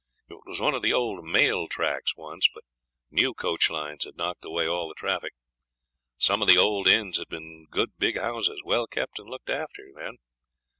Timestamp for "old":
0.93-1.23, 6.57-6.87